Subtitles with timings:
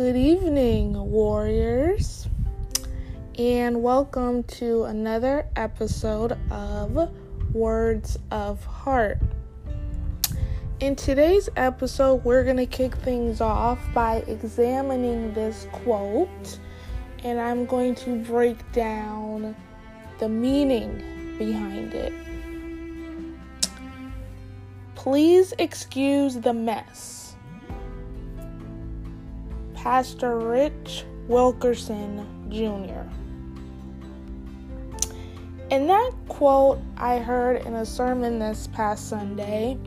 [0.00, 2.26] Good evening, warriors,
[3.38, 7.10] and welcome to another episode of
[7.52, 9.18] Words of Heart.
[10.80, 16.58] In today's episode, we're going to kick things off by examining this quote,
[17.22, 19.54] and I'm going to break down
[20.18, 22.14] the meaning behind it.
[24.94, 27.29] Please excuse the mess.
[29.82, 33.08] Pastor Rich Wilkerson Jr.
[35.70, 39.78] And that quote I heard in a sermon this past Sunday,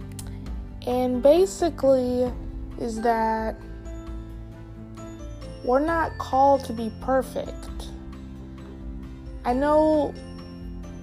[0.87, 2.31] and basically
[2.79, 3.55] is that
[5.63, 7.89] we're not called to be perfect.
[9.45, 10.11] I know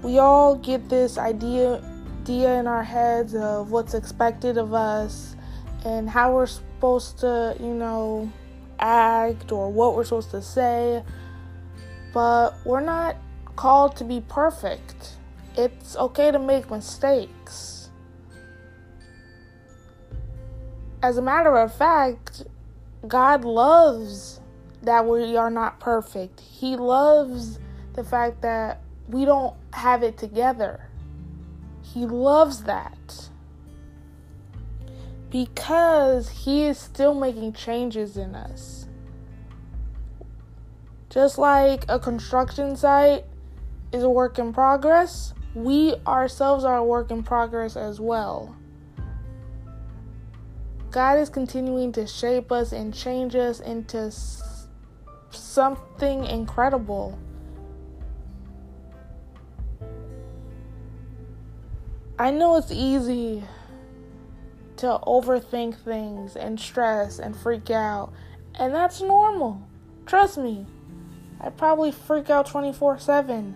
[0.02, 1.80] we all get this idea
[2.22, 5.36] idea in our heads of what's expected of us
[5.84, 8.30] and how we're supposed to, you know,
[8.80, 11.02] act or what we're supposed to say,
[12.12, 13.16] but we're not
[13.56, 15.16] called to be perfect.
[15.56, 17.90] It's okay to make mistakes.
[21.02, 22.44] As a matter of fact,
[23.06, 24.40] God loves
[24.82, 26.40] that we are not perfect.
[26.40, 27.58] He loves
[27.94, 30.88] the fact that we don't have it together.
[31.82, 33.29] He loves that
[35.30, 38.86] because He is still making changes in us.
[41.08, 43.24] Just like a construction site
[43.92, 48.56] is a work in progress, we ourselves are a work in progress as well.
[50.90, 54.12] God is continuing to shape us and change us into
[55.30, 57.18] something incredible.
[62.18, 63.44] I know it's easy
[64.80, 68.14] to overthink things and stress and freak out.
[68.54, 69.60] And that's normal.
[70.06, 70.66] Trust me.
[71.38, 73.54] I probably freak out 24 7.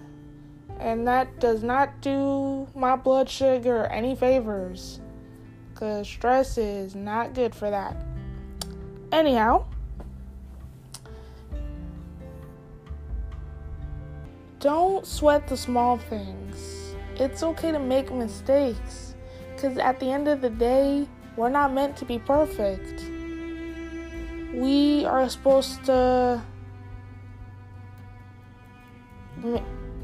[0.78, 5.00] And that does not do my blood sugar any favors.
[5.72, 7.96] Because stress is not good for that.
[9.10, 9.64] Anyhow,
[14.58, 16.94] don't sweat the small things.
[17.16, 19.14] It's okay to make mistakes.
[19.54, 21.06] Because at the end of the day,
[21.36, 23.04] we're not meant to be perfect.
[24.54, 26.42] We are supposed to.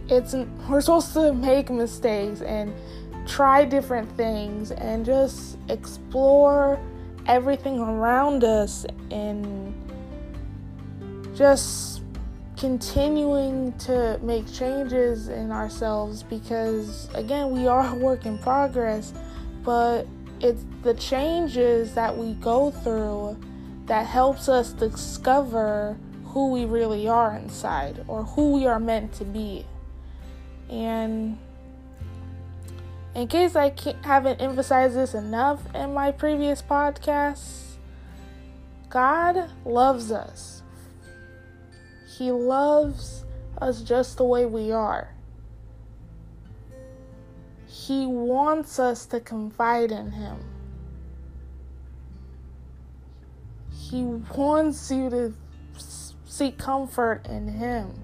[0.09, 0.35] It's
[0.69, 2.75] we're supposed to make mistakes and
[3.27, 6.81] try different things and just explore
[7.27, 9.73] everything around us and
[11.37, 12.03] just
[12.57, 19.15] continuing to make changes in ourselves because again we are a work in progress
[19.63, 20.07] but
[20.41, 23.39] it's the changes that we go through
[23.87, 29.25] that helps us discover who we really are inside or who we are meant to
[29.25, 29.67] be.
[30.69, 31.39] And
[33.15, 37.73] in case I haven't emphasized this enough in my previous podcasts,
[38.89, 40.63] God loves us.
[42.17, 43.25] He loves
[43.61, 45.15] us just the way we are.
[47.71, 50.39] He wants us to confide in Him.
[53.73, 55.35] He wants you to
[56.27, 57.95] seek comfort in Him.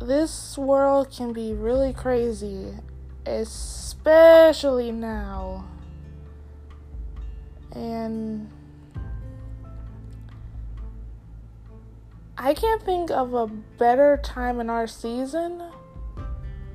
[0.00, 2.72] This world can be really crazy,
[3.26, 5.68] especially now.
[7.72, 8.50] And
[12.38, 15.62] I can't think of a better time in our season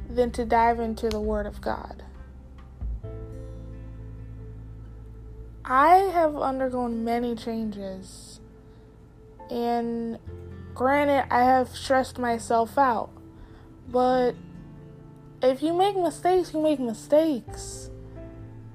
[0.09, 2.03] than to dive into the Word of God.
[5.63, 8.39] I have undergone many changes,
[9.51, 10.17] and
[10.73, 13.11] granted, I have stressed myself out,
[13.87, 14.33] but
[15.43, 17.89] if you make mistakes, you make mistakes.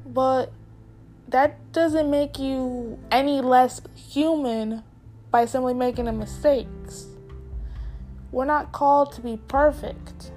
[0.07, 0.53] But
[1.29, 4.85] that doesn't make you any less human
[5.37, 7.09] by simply making mistakes.
[8.33, 10.33] We're not called to be perfect.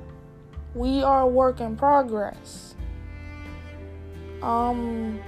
[0.75, 2.75] We are a work in progress.
[4.41, 5.21] Um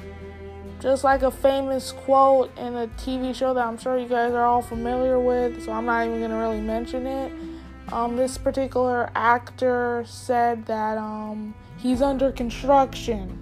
[0.82, 4.44] just like a famous quote in a TV show that I'm sure you guys are
[4.44, 7.32] all familiar with, so I'm not even to really mention it.
[7.94, 13.38] Um, this particular actor said that um, he's under construction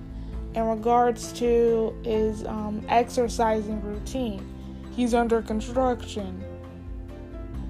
[0.53, 4.58] in regards to his um, exercising routine
[4.99, 6.43] he's under construction,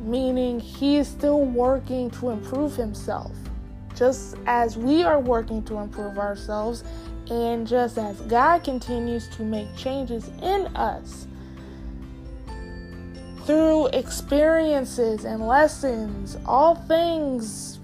[0.01, 3.31] meaning he is still working to improve himself,
[3.95, 6.83] just as we are working to improve ourselves,
[7.29, 11.27] and just as God continues to make changes in us
[13.45, 17.77] through experiences and lessons, all things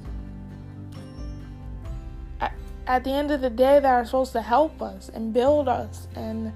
[2.87, 6.07] at the end of the day that are supposed to help us and build us.
[6.15, 6.51] And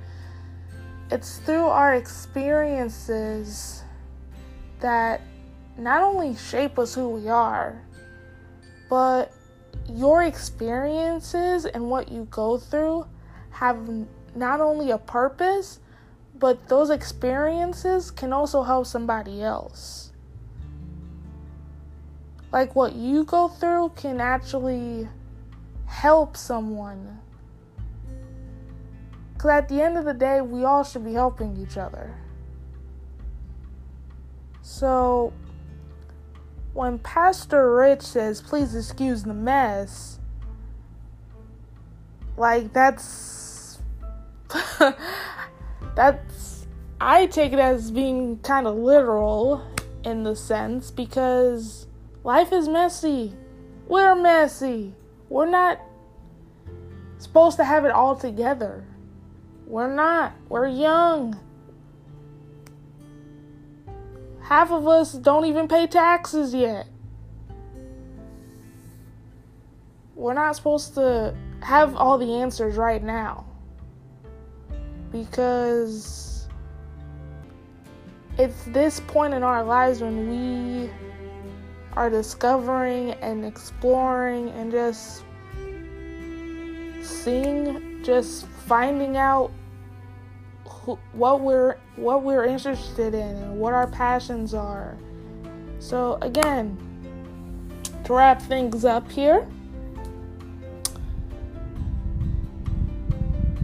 [1.11, 3.83] it's through our experiences
[4.79, 5.21] that
[5.77, 7.81] not only shape us who we are,
[8.89, 9.31] but
[9.87, 13.05] your experiences and what you go through
[13.51, 13.89] have
[14.35, 15.79] not only a purpose,
[16.37, 20.11] but those experiences can also help somebody else.
[22.51, 25.07] Like what you go through can actually
[25.85, 27.19] help someone.
[29.39, 32.13] Because at the end of the day, we all should be helping each other.
[34.61, 35.31] So,
[36.73, 40.19] when Pastor Rich says, please excuse the mess,
[42.35, 43.79] like that's.
[45.95, 46.67] that's.
[46.99, 49.65] I take it as being kind of literal
[50.03, 51.87] in the sense because
[52.25, 53.37] life is messy.
[53.87, 54.95] We're messy.
[55.29, 55.79] We're not
[57.19, 58.83] supposed to have it all together.
[59.69, 60.33] We're not.
[60.49, 61.39] We're young.
[64.41, 66.87] Half of us don't even pay taxes yet.
[70.15, 73.45] We're not supposed to have all the answers right now.
[75.11, 76.47] Because
[78.39, 80.89] it's this point in our lives when we
[81.93, 85.23] are discovering and exploring and just
[87.03, 89.51] seeing, just finding out
[91.13, 94.97] what we're what we're interested in and what our passions are.
[95.79, 96.77] So again,
[98.05, 99.47] to wrap things up here,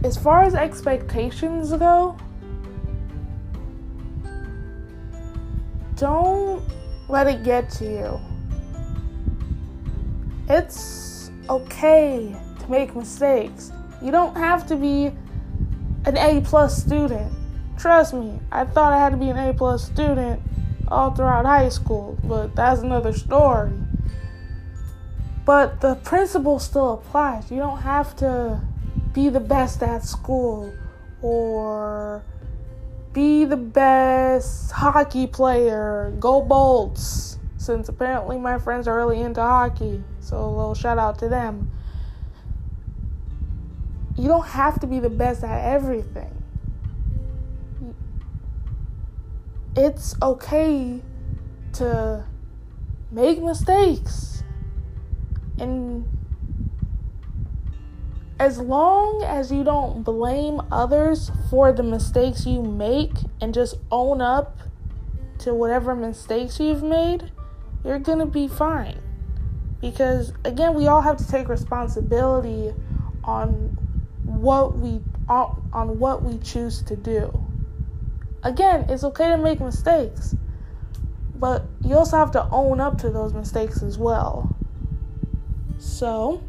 [0.04, 2.16] as far as expectations go,
[5.96, 6.62] don't
[7.08, 8.20] let it get to you.
[10.48, 13.72] It's okay to make mistakes.
[14.02, 15.12] You don't have to be
[16.06, 17.32] an A plus student.
[17.76, 20.40] Trust me, I thought I had to be an A plus student
[20.88, 23.72] all throughout high school, but that's another story.
[25.44, 27.50] But the principle still applies.
[27.50, 28.60] You don't have to
[29.12, 30.72] be the best at school
[31.22, 32.22] or
[33.12, 40.02] be the best hockey player, go Bolts, since apparently my friends are really into hockey.
[40.20, 41.72] So a little shout out to them
[44.16, 46.32] you don't have to be the best at everything.
[49.76, 51.02] It's okay
[51.74, 52.24] to
[53.10, 54.42] make mistakes.
[55.58, 56.08] And
[58.38, 64.20] as long as you don't blame others for the mistakes you make and just own
[64.20, 64.60] up
[65.38, 67.30] to whatever mistakes you've made,
[67.84, 69.00] you're going to be fine.
[69.80, 72.72] Because again, we all have to take responsibility
[73.24, 73.78] on
[74.26, 77.32] what we on what we choose to do.
[78.42, 80.36] Again, it's okay to make mistakes,
[81.34, 84.54] but you also have to own up to those mistakes as well.
[85.78, 86.42] So,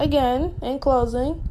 [0.00, 1.48] again, in closing,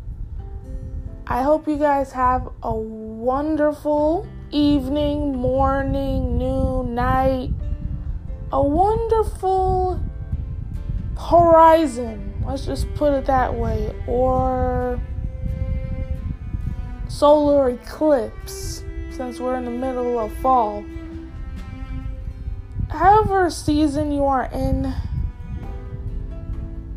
[1.27, 7.51] I hope you guys have a wonderful evening, morning, noon, night,
[8.51, 10.01] a wonderful
[11.17, 13.93] horizon Let's just put it that way.
[14.07, 14.99] Or
[17.09, 20.85] solar eclipse, since we're in the middle of fall.
[22.89, 24.93] However, season you are in,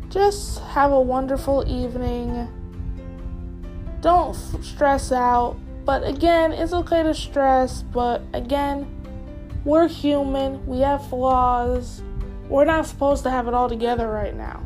[0.09, 2.47] just have a wonderful evening.
[3.99, 5.57] Don't stress out.
[5.83, 8.87] But again, it's okay to stress, but again,
[9.65, 12.01] we're human, we have flaws.
[12.47, 14.61] We're not supposed to have it all together right now.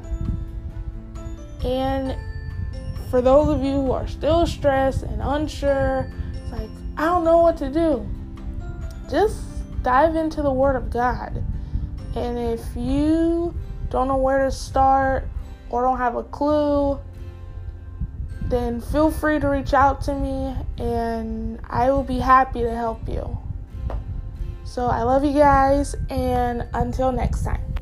[1.63, 2.17] And
[3.09, 7.39] for those of you who are still stressed and unsure, it's like, I don't know
[7.39, 8.07] what to do.
[9.09, 9.41] Just
[9.83, 11.43] dive into the Word of God.
[12.15, 13.53] And if you
[13.89, 15.27] don't know where to start
[15.69, 16.99] or don't have a clue,
[18.43, 23.07] then feel free to reach out to me and I will be happy to help
[23.07, 23.37] you.
[24.63, 27.74] So I love you guys, and until next time.